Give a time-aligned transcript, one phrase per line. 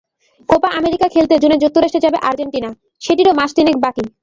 [0.49, 2.69] Copa America খেলতে জুনে যুক্তরাষ্ট্রে যাবে আর্জেন্টিনা,
[3.01, 4.03] সেটিরও মাস তিনেক বাকি।